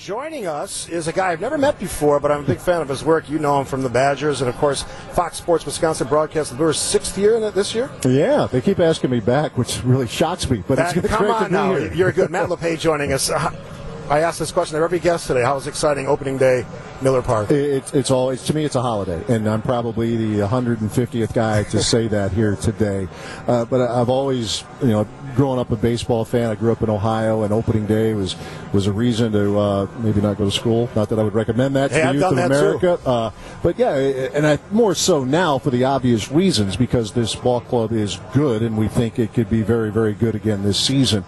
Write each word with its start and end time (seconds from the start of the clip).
Joining 0.00 0.46
us 0.46 0.88
is 0.88 1.08
a 1.08 1.12
guy 1.12 1.30
I've 1.30 1.42
never 1.42 1.58
met 1.58 1.78
before, 1.78 2.20
but 2.20 2.32
I'm 2.32 2.40
a 2.40 2.46
big 2.46 2.58
fan 2.58 2.80
of 2.80 2.88
his 2.88 3.04
work. 3.04 3.28
You 3.28 3.38
know 3.38 3.60
him 3.60 3.66
from 3.66 3.82
the 3.82 3.90
Badgers, 3.90 4.40
and 4.40 4.48
of 4.48 4.56
course, 4.56 4.84
Fox 5.12 5.36
Sports 5.36 5.66
Wisconsin 5.66 6.08
broadcast 6.08 6.52
the 6.52 6.56
Brewers' 6.56 6.78
sixth 6.80 7.18
year 7.18 7.36
in 7.36 7.42
it 7.42 7.54
this 7.54 7.74
year. 7.74 7.90
Yeah, 8.06 8.48
they 8.50 8.62
keep 8.62 8.80
asking 8.80 9.10
me 9.10 9.20
back, 9.20 9.58
which 9.58 9.84
really 9.84 10.06
shocks 10.08 10.48
me. 10.48 10.64
But 10.66 10.76
That- 10.76 10.96
it's 11.04 11.06
come 11.06 11.18
great 11.26 11.30
on 11.34 11.42
to 11.42 11.48
be 11.50 11.52
now, 11.52 11.76
you're 11.76 12.08
a 12.08 12.14
good 12.14 12.30
Matt 12.30 12.48
Lepay 12.48 12.80
joining 12.80 13.12
us. 13.12 13.28
Uh, 13.28 13.50
I 14.10 14.22
asked 14.22 14.40
this 14.40 14.50
question 14.50 14.76
to 14.76 14.82
every 14.82 14.98
guest 14.98 15.28
today. 15.28 15.42
How 15.42 15.54
was 15.54 15.68
exciting 15.68 16.08
opening 16.08 16.36
day, 16.36 16.66
Miller 17.00 17.22
Park? 17.22 17.48
It's 17.52 17.94
it's, 17.94 18.08
to 18.08 18.52
me. 18.52 18.64
It's 18.64 18.74
a 18.74 18.82
holiday, 18.82 19.22
and 19.32 19.48
I'm 19.48 19.62
probably 19.62 20.16
the 20.16 20.48
150th 20.48 21.32
guy 21.32 21.62
to 21.62 21.80
say 21.80 22.08
that 22.08 22.32
here 22.32 22.56
today. 22.56 23.06
Uh, 23.46 23.64
but 23.66 23.80
I've 23.80 24.08
always, 24.08 24.64
you 24.82 24.88
know, 24.88 25.06
growing 25.36 25.60
up 25.60 25.70
a 25.70 25.76
baseball 25.76 26.24
fan. 26.24 26.50
I 26.50 26.56
grew 26.56 26.72
up 26.72 26.82
in 26.82 26.90
Ohio, 26.90 27.44
and 27.44 27.52
opening 27.52 27.86
day 27.86 28.12
was 28.14 28.34
was 28.72 28.88
a 28.88 28.92
reason 28.92 29.30
to 29.30 29.56
uh, 29.56 29.86
maybe 30.00 30.20
not 30.20 30.38
go 30.38 30.44
to 30.44 30.50
school. 30.50 30.90
Not 30.96 31.08
that 31.10 31.20
I 31.20 31.22
would 31.22 31.34
recommend 31.34 31.76
that 31.76 31.90
to 31.90 31.94
Hey, 31.94 32.02
the 32.02 32.08
I've 32.08 32.14
youth 32.16 32.24
of. 32.24 32.38
America. 32.38 32.98
Uh, 33.06 33.30
but 33.62 33.78
yeah, 33.78 33.94
and 33.94 34.44
I 34.44 34.58
more 34.72 34.96
so 34.96 35.22
now 35.22 35.58
for 35.58 35.70
the 35.70 35.84
obvious 35.84 36.32
reasons 36.32 36.76
because 36.76 37.12
this 37.12 37.36
ball 37.36 37.60
club 37.60 37.92
is 37.92 38.18
good, 38.32 38.62
and 38.62 38.76
we 38.76 38.88
think 38.88 39.20
it 39.20 39.32
could 39.34 39.48
be 39.48 39.62
very, 39.62 39.92
very 39.92 40.14
good 40.14 40.34
again 40.34 40.64
this 40.64 40.80
season. 40.80 41.24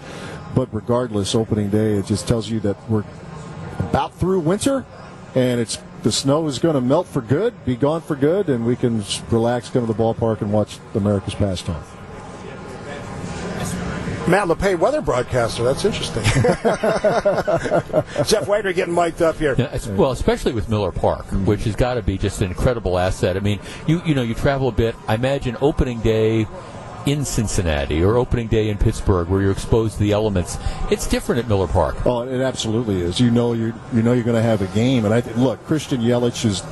But 0.55 0.73
regardless, 0.73 1.35
opening 1.35 1.71
day 1.71 1.95
it 1.95 2.07
just 2.07 2.29
tells 2.29 2.49
you 2.49 2.61
that 2.61 2.77
we're 2.89 3.05
about 3.79 4.15
through 4.15 4.41
winter, 4.41 4.85
and 5.35 5.61
it's 5.61 5.79
the 6.03 6.13
snow 6.13 6.47
is 6.47 6.59
going 6.59 6.75
to 6.75 6.81
melt 6.81 7.07
for 7.07 7.23
good, 7.23 7.65
be 7.65 7.77
gone 7.77 8.01
for 8.01 8.17
good, 8.17 8.49
and 8.49 8.67
we 8.67 8.77
can 8.77 9.05
relax, 9.31 9.71
come 9.71 9.87
to 9.87 9.93
the 9.93 9.99
ballpark, 9.99 10.41
and 10.41 10.53
watch 10.53 10.79
America's 10.95 11.35
pastime. 11.35 11.83
Matt 14.29 14.47
Lepay, 14.47 14.79
weather 14.79 15.01
broadcaster. 15.01 15.65
That's 15.65 15.85
interesting. 15.85 16.23
Jeff 18.25 18.47
Wagner 18.47 18.73
getting 18.73 18.95
mic'd 18.95 19.21
up 19.21 19.37
here. 19.37 19.57
Yeah, 19.59 19.77
well, 19.91 20.13
especially 20.13 20.53
with 20.53 20.69
Miller 20.69 20.93
Park, 20.93 21.27
which 21.45 21.65
has 21.65 21.75
got 21.75 21.95
to 21.95 22.03
be 22.03 22.19
just 22.19 22.41
an 22.41 22.49
incredible 22.49 22.99
asset. 22.99 23.37
I 23.37 23.41
mean, 23.41 23.59
you 23.89 24.01
you 24.05 24.15
know, 24.15 24.23
you 24.23 24.35
travel 24.35 24.69
a 24.69 24.73
bit. 24.73 24.95
I 25.09 25.17
imagine 25.17 25.57
opening 25.61 26.01
day 26.01 26.47
in 27.07 27.25
Cincinnati 27.25 28.03
or 28.03 28.17
opening 28.17 28.49
day 28.49 28.69
in 28.69 28.79
Pittsburgh, 28.79 29.29
where 29.29 29.43
you're 29.43 29.53
exposed 29.53 29.95
to 29.95 30.01
the 30.01 30.13
elements. 30.13 30.59
It's 30.91 31.07
different 31.07 31.41
at 31.41 31.49
Miller 31.49 31.69
Park. 31.69 32.07
Oh, 32.07 32.23
it 32.23 32.41
absolutely 32.41 33.01
is. 33.01 33.21
You 33.21 33.31
know, 33.31 33.53
you 33.53 33.75
you 33.93 34.03
know 34.03 34.13
you're 34.13 34.25
going 34.25 34.37
to 34.37 34.43
have 34.43 34.63
a 34.63 34.67
game, 34.69 35.05
and 35.05 35.13
I 35.13 35.21
th- 35.21 35.37
look, 35.37 35.65
Christian 35.67 36.01
Yelich 36.01 36.45
is 36.45 36.63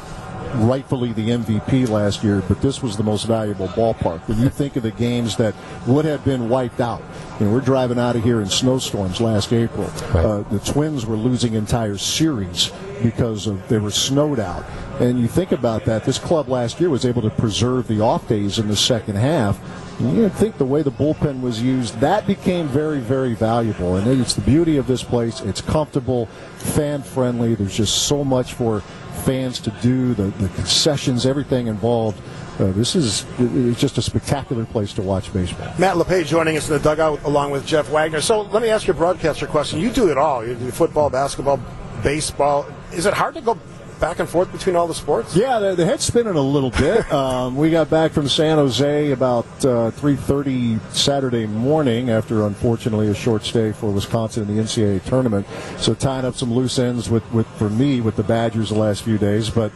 rightfully 0.54 1.12
the 1.12 1.30
MVP 1.30 1.88
last 1.88 2.24
year, 2.24 2.42
but 2.48 2.60
this 2.60 2.82
was 2.82 2.96
the 2.96 3.02
most 3.02 3.24
valuable 3.26 3.68
ballpark. 3.68 4.26
When 4.28 4.38
you 4.38 4.48
think 4.48 4.76
of 4.76 4.82
the 4.82 4.90
games 4.90 5.36
that 5.36 5.54
would 5.86 6.04
have 6.04 6.24
been 6.24 6.48
wiped 6.48 6.80
out, 6.80 7.02
you 7.38 7.46
know, 7.46 7.52
we're 7.52 7.60
driving 7.60 7.98
out 7.98 8.16
of 8.16 8.24
here 8.24 8.40
in 8.40 8.48
snowstorms 8.48 9.20
last 9.20 9.52
April. 9.52 9.86
Right. 9.86 10.24
Uh, 10.24 10.42
the 10.50 10.58
Twins 10.60 11.06
were 11.06 11.16
losing 11.16 11.54
entire 11.54 11.96
series 11.96 12.72
because 13.02 13.46
of 13.46 13.66
they 13.68 13.78
were 13.78 13.90
snowed 13.90 14.40
out. 14.40 14.64
And 15.00 15.20
you 15.20 15.28
think 15.28 15.52
about 15.52 15.84
that, 15.86 16.04
this 16.04 16.18
club 16.18 16.48
last 16.48 16.80
year 16.80 16.90
was 16.90 17.06
able 17.06 17.22
to 17.22 17.30
preserve 17.30 17.86
the 17.88 18.00
off 18.00 18.28
days 18.28 18.58
in 18.58 18.68
the 18.68 18.76
second 18.76 19.16
half. 19.16 19.58
You 20.00 20.30
think 20.30 20.56
the 20.56 20.64
way 20.64 20.82
the 20.82 20.90
bullpen 20.90 21.42
was 21.42 21.62
used, 21.62 22.00
that 22.00 22.26
became 22.26 22.68
very, 22.68 23.00
very 23.00 23.34
valuable. 23.34 23.96
And 23.96 24.20
it's 24.20 24.34
the 24.34 24.40
beauty 24.40 24.78
of 24.78 24.86
this 24.86 25.02
place. 25.02 25.40
It's 25.40 25.60
comfortable, 25.60 26.26
fan 26.56 27.02
friendly. 27.02 27.54
There's 27.54 27.76
just 27.76 28.08
so 28.08 28.24
much 28.24 28.54
for 28.54 28.80
fans 29.24 29.60
to 29.60 29.70
do, 29.82 30.14
the, 30.14 30.24
the 30.24 30.48
concessions, 30.50 31.26
everything 31.26 31.66
involved. 31.66 32.20
Uh, 32.58 32.72
this 32.72 32.94
is 32.94 33.24
it's 33.38 33.80
just 33.80 33.96
a 33.96 34.02
spectacular 34.02 34.66
place 34.66 34.92
to 34.92 35.02
watch 35.02 35.32
baseball. 35.32 35.72
Matt 35.78 35.96
Lepay 35.96 36.26
joining 36.26 36.56
us 36.56 36.68
in 36.68 36.74
the 36.74 36.82
dugout 36.82 37.22
along 37.24 37.50
with 37.50 37.66
Jeff 37.66 37.88
Wagner. 37.90 38.20
So 38.20 38.42
let 38.42 38.62
me 38.62 38.68
ask 38.68 38.86
you 38.86 38.92
a 38.92 38.96
broadcaster 38.96 39.46
question. 39.46 39.80
You 39.80 39.90
do 39.90 40.10
it 40.10 40.18
all. 40.18 40.46
You 40.46 40.54
do 40.54 40.70
football, 40.70 41.08
basketball, 41.08 41.58
baseball. 42.02 42.66
Is 42.92 43.06
it 43.06 43.14
hard 43.14 43.34
to 43.34 43.40
go 43.40 43.58
back 44.00 44.18
and 44.18 44.28
forth 44.28 44.50
between 44.50 44.74
all 44.74 44.88
the 44.88 44.94
sports? 44.94 45.36
Yeah, 45.36 45.58
the, 45.58 45.74
the 45.74 45.84
head's 45.84 46.04
spinning 46.04 46.34
a 46.34 46.40
little 46.40 46.70
bit. 46.70 47.10
um, 47.20 47.56
we 47.56 47.70
got 47.70 47.90
back 47.90 48.12
from 48.12 48.28
San 48.28 48.56
Jose 48.56 49.12
about 49.12 49.46
uh, 49.64 49.90
3:30 49.92 50.80
Saturday 50.92 51.46
morning 51.46 52.10
after, 52.10 52.46
unfortunately, 52.46 53.08
a 53.08 53.14
short 53.14 53.44
stay 53.44 53.72
for 53.72 53.90
Wisconsin 53.90 54.48
in 54.48 54.56
the 54.56 54.62
NCAA 54.62 55.04
tournament. 55.04 55.46
So 55.78 55.94
tying 55.94 56.24
up 56.24 56.34
some 56.34 56.52
loose 56.52 56.78
ends 56.78 57.10
with, 57.10 57.30
with 57.32 57.46
for 57.58 57.70
me 57.70 58.00
with 58.00 58.16
the 58.16 58.24
Badgers 58.24 58.70
the 58.70 58.78
last 58.78 59.02
few 59.02 59.18
days, 59.18 59.50
but 59.50 59.70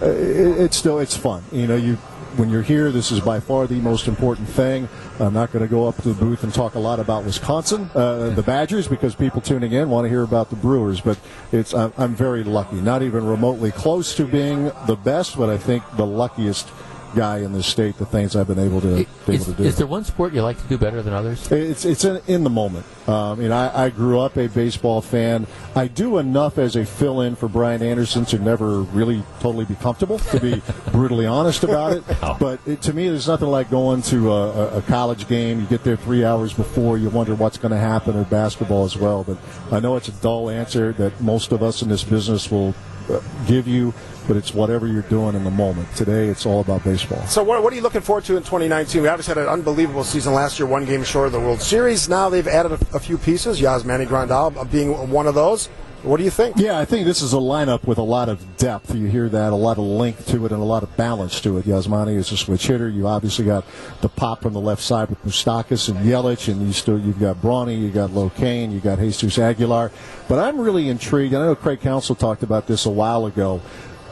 it, 0.00 0.60
it's 0.60 0.76
still 0.76 0.98
it's 0.98 1.16
fun. 1.16 1.42
You 1.52 1.66
know, 1.66 1.76
you 1.76 1.98
when 2.36 2.48
you're 2.48 2.62
here, 2.62 2.90
this 2.90 3.10
is 3.10 3.20
by 3.20 3.40
far 3.40 3.66
the 3.66 3.80
most 3.80 4.06
important 4.06 4.48
thing. 4.48 4.88
I'm 5.18 5.34
not 5.34 5.52
going 5.52 5.64
to 5.64 5.68
go 5.68 5.88
up 5.88 5.96
to 5.96 6.12
the 6.12 6.14
booth 6.14 6.44
and 6.44 6.54
talk 6.54 6.74
a 6.74 6.78
lot 6.78 7.00
about 7.00 7.24
Wisconsin, 7.24 7.90
uh, 7.94 8.30
the 8.30 8.42
Badgers, 8.42 8.86
because 8.86 9.14
people 9.14 9.40
tuning 9.40 9.72
in 9.72 9.90
want 9.90 10.04
to 10.04 10.08
hear 10.08 10.22
about 10.22 10.48
the 10.50 10.56
Brewers. 10.56 11.00
But 11.00 11.18
it's 11.52 11.74
I'm, 11.74 11.92
I'm 11.98 12.14
very 12.14 12.44
lucky, 12.44 12.76
not 12.80 13.02
even 13.02 13.26
remotely 13.26 13.72
close 13.72 14.14
to 14.16 14.26
being 14.26 14.70
the 14.86 14.96
best, 14.96 15.36
but 15.36 15.50
I 15.50 15.58
think 15.58 15.84
the 15.96 16.06
luckiest 16.06 16.68
guy 17.14 17.38
in 17.38 17.52
this 17.52 17.66
state. 17.66 17.96
The 17.98 18.06
things 18.06 18.36
I've 18.36 18.46
been 18.46 18.58
able 18.58 18.80
to, 18.82 18.96
able 18.98 19.06
Is, 19.28 19.44
to 19.46 19.52
do. 19.52 19.62
is 19.64 19.76
there 19.76 19.86
one 19.86 20.04
sport 20.04 20.32
you 20.32 20.42
like 20.42 20.60
to 20.60 20.68
do 20.68 20.78
better 20.78 21.02
than 21.02 21.12
others? 21.12 21.50
It's 21.50 21.84
it's 21.84 22.04
in, 22.04 22.20
in 22.26 22.44
the 22.44 22.50
moment. 22.50 22.86
Um, 23.08 23.40
you 23.42 23.48
know, 23.48 23.56
I, 23.56 23.86
I 23.86 23.90
grew 23.90 24.20
up 24.20 24.36
a 24.36 24.46
baseball 24.48 25.00
fan. 25.02 25.46
I 25.74 25.88
do 25.88 26.18
enough 26.18 26.58
as 26.58 26.76
a 26.76 26.84
fill-in 26.86 27.34
for 27.36 27.48
Brian 27.48 27.82
Anderson 27.82 28.24
to 28.26 28.38
never 28.38 28.80
really 28.82 29.22
totally 29.40 29.64
be 29.64 29.74
comfortable, 29.76 30.18
to 30.18 30.40
be 30.40 30.62
brutally 30.92 31.26
honest 31.26 31.64
about 31.64 31.92
it. 31.92 32.04
But 32.38 32.60
it, 32.66 32.82
to 32.82 32.92
me, 32.92 33.08
there's 33.08 33.26
nothing 33.28 33.48
like 33.48 33.70
going 33.70 34.02
to 34.02 34.30
a, 34.32 34.50
a- 34.50 34.78
a 34.78 34.82
college 34.82 35.26
game. 35.28 35.60
You 35.60 35.66
get 35.66 35.82
there 35.84 35.96
three 35.96 36.24
hours 36.24 36.52
before, 36.52 36.98
you 36.98 37.10
wonder 37.10 37.34
what's 37.34 37.58
going 37.58 37.72
to 37.72 37.78
happen, 37.78 38.16
or 38.16 38.24
basketball 38.24 38.84
as 38.84 38.96
well. 38.96 39.24
But 39.24 39.38
I 39.72 39.80
know 39.80 39.96
it's 39.96 40.08
a 40.08 40.12
dull 40.12 40.48
answer 40.50 40.92
that 40.92 41.20
most 41.20 41.50
of 41.52 41.62
us 41.62 41.82
in 41.82 41.88
this 41.88 42.04
business 42.04 42.50
will 42.50 42.74
uh, 43.10 43.20
give 43.46 43.66
you, 43.66 43.92
but 44.28 44.36
it's 44.36 44.54
whatever 44.54 44.86
you're 44.86 45.02
doing 45.02 45.34
in 45.34 45.42
the 45.42 45.50
moment. 45.50 45.92
Today, 45.96 46.28
it's 46.28 46.46
all 46.46 46.60
about 46.60 46.84
baseball. 46.84 46.99
So 47.26 47.42
what, 47.42 47.62
what 47.62 47.72
are 47.72 47.76
you 47.76 47.82
looking 47.82 48.00
forward 48.00 48.24
to 48.24 48.36
in 48.36 48.42
2019? 48.42 49.02
We 49.02 49.08
obviously 49.08 49.34
had 49.34 49.42
an 49.42 49.48
unbelievable 49.48 50.04
season 50.04 50.32
last 50.32 50.58
year, 50.58 50.66
one 50.66 50.84
game 50.84 51.04
short 51.04 51.26
of 51.26 51.32
the 51.32 51.40
World 51.40 51.60
Series. 51.60 52.08
Now 52.08 52.28
they've 52.28 52.46
added 52.46 52.72
a, 52.72 52.96
a 52.96 53.00
few 53.00 53.18
pieces, 53.18 53.60
Yasmani 53.60 54.06
Grandal 54.06 54.70
being 54.70 55.10
one 55.10 55.26
of 55.26 55.34
those. 55.34 55.68
What 56.02 56.16
do 56.16 56.24
you 56.24 56.30
think? 56.30 56.56
Yeah, 56.56 56.78
I 56.78 56.86
think 56.86 57.04
this 57.04 57.20
is 57.20 57.34
a 57.34 57.36
lineup 57.36 57.84
with 57.84 57.98
a 57.98 58.02
lot 58.02 58.30
of 58.30 58.56
depth. 58.56 58.94
You 58.94 59.04
hear 59.04 59.28
that, 59.28 59.52
a 59.52 59.56
lot 59.56 59.76
of 59.76 59.84
length 59.84 60.28
to 60.28 60.46
it, 60.46 60.52
and 60.52 60.62
a 60.62 60.64
lot 60.64 60.82
of 60.82 60.96
balance 60.96 61.42
to 61.42 61.58
it. 61.58 61.66
Yasmani 61.66 62.16
is 62.16 62.32
a 62.32 62.38
switch 62.38 62.68
hitter. 62.68 62.88
You 62.88 63.06
obviously 63.06 63.44
got 63.44 63.66
the 64.00 64.08
pop 64.08 64.40
from 64.40 64.54
the 64.54 64.60
left 64.60 64.80
side 64.80 65.10
with 65.10 65.22
Moustakas 65.26 65.90
and 65.90 65.98
Yelich, 65.98 66.48
and 66.50 66.66
you 66.66 66.72
still 66.72 66.98
you've 66.98 67.20
got 67.20 67.42
Brawny, 67.42 67.78
you 67.78 67.90
got 67.90 68.10
Locane, 68.10 68.72
you 68.72 68.80
got 68.80 68.98
Jesus 68.98 69.38
Aguilar. 69.38 69.92
But 70.26 70.38
I'm 70.38 70.58
really 70.58 70.88
intrigued. 70.88 71.34
I 71.34 71.44
know 71.44 71.54
Craig 71.54 71.80
Counsell 71.80 72.14
talked 72.14 72.42
about 72.42 72.66
this 72.66 72.86
a 72.86 72.90
while 72.90 73.26
ago. 73.26 73.60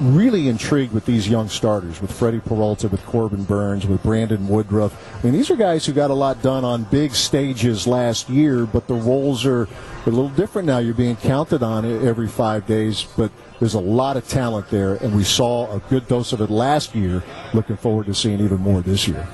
Really 0.00 0.46
intrigued 0.46 0.92
with 0.92 1.06
these 1.06 1.28
young 1.28 1.48
starters, 1.48 2.00
with 2.00 2.12
Freddie 2.12 2.38
Peralta, 2.38 2.86
with 2.86 3.04
Corbin 3.04 3.42
Burnes, 3.42 3.84
with 3.84 4.00
Brandon 4.04 4.46
Woodruff. 4.46 4.94
I 5.18 5.24
mean, 5.24 5.32
these 5.32 5.50
are 5.50 5.56
guys 5.56 5.84
who 5.84 5.92
got 5.92 6.12
a 6.12 6.14
lot 6.14 6.40
done 6.40 6.64
on 6.64 6.84
big 6.84 7.16
stages 7.16 7.84
last 7.84 8.28
year, 8.28 8.64
but 8.64 8.86
the 8.86 8.94
roles 8.94 9.44
are 9.44 9.64
a 10.06 10.10
little 10.10 10.28
different 10.28 10.66
now. 10.66 10.78
You're 10.78 10.94
being 10.94 11.16
counted 11.16 11.64
on 11.64 11.84
every 12.06 12.28
five 12.28 12.64
days, 12.64 13.08
but 13.16 13.32
there's 13.58 13.74
a 13.74 13.80
lot 13.80 14.16
of 14.16 14.28
talent 14.28 14.70
there, 14.70 14.94
and 14.94 15.16
we 15.16 15.24
saw 15.24 15.74
a 15.74 15.80
good 15.90 16.06
dose 16.06 16.32
of 16.32 16.40
it 16.40 16.48
last 16.48 16.94
year. 16.94 17.24
Looking 17.52 17.76
forward 17.76 18.06
to 18.06 18.14
seeing 18.14 18.38
even 18.38 18.60
more 18.60 18.82
this 18.82 19.08
year. 19.08 19.26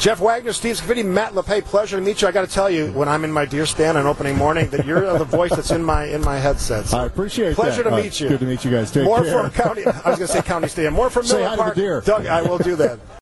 Jeff 0.00 0.18
Wagner, 0.18 0.54
Steve 0.54 0.76
Scafidi, 0.80 1.04
Matt 1.04 1.34
Lepay, 1.34 1.62
pleasure 1.62 1.98
to 1.98 2.02
meet 2.02 2.22
you. 2.22 2.28
I 2.28 2.32
got 2.32 2.48
to 2.48 2.52
tell 2.52 2.70
you, 2.70 2.90
when 2.92 3.06
I'm 3.06 3.22
in 3.22 3.30
my 3.30 3.44
deer 3.44 3.66
stand 3.66 3.98
on 3.98 4.06
opening 4.06 4.34
morning, 4.34 4.70
that 4.70 4.86
you're 4.86 5.02
the 5.18 5.26
voice 5.26 5.50
that's 5.50 5.72
in 5.72 5.84
my 5.84 6.04
in 6.06 6.22
my 6.22 6.38
headsets. 6.38 6.94
I 6.94 7.04
appreciate 7.04 7.50
it. 7.50 7.54
Pleasure 7.54 7.82
that. 7.82 7.90
to 7.90 7.96
Uh, 7.96 8.00
meet 8.02 8.18
you. 8.18 8.28
Good 8.30 8.40
to 8.40 8.46
meet 8.46 8.64
you 8.64 8.70
guys. 8.70 8.90
Take 8.90 9.04
More 9.04 9.22
care. 9.22 9.42
from 9.42 9.50
County. 9.50 9.84
I 9.84 9.90
was 10.08 10.18
going 10.18 10.18
to 10.20 10.26
say 10.28 10.40
County 10.40 10.68
Stand. 10.68 10.94
More 10.94 11.10
from 11.10 11.26
Say 11.26 11.36
Miller 11.36 11.48
hi 11.48 11.52
to 11.52 11.56
the 11.58 11.62
Park. 11.64 11.74
deer. 11.76 12.00
Doug, 12.00 12.24
I 12.24 12.40
will 12.40 12.56
do 12.56 12.76
that. 12.76 12.98